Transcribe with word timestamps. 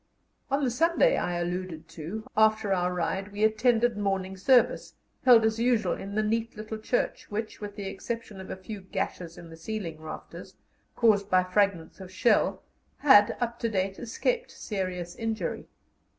On 0.49 0.63
the 0.63 0.71
Sunday 0.71 1.15
I 1.15 1.37
alluded 1.37 1.87
to, 1.89 2.25
after 2.35 2.73
our 2.73 2.91
ride 2.91 3.31
we 3.31 3.43
attended 3.43 3.99
morning 3.99 4.35
service, 4.35 4.95
held 5.25 5.45
as 5.45 5.59
usual 5.59 5.93
in 5.93 6.15
the 6.15 6.23
neat 6.23 6.57
little 6.57 6.79
church, 6.79 7.29
which, 7.29 7.61
with 7.61 7.75
the 7.75 7.85
exception 7.87 8.41
of 8.41 8.49
a 8.49 8.55
few 8.55 8.81
gashes 8.81 9.37
in 9.37 9.51
the 9.51 9.55
ceiling 9.55 10.01
rafters, 10.01 10.55
caused 10.95 11.29
by 11.29 11.43
fragments 11.43 11.99
of 11.99 12.11
shell, 12.11 12.63
had 12.97 13.37
up 13.39 13.59
to 13.59 13.69
date 13.69 13.99
escaped 13.99 14.49
serious 14.49 15.15
injury. 15.17 15.67